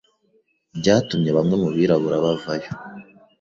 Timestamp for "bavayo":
2.25-2.69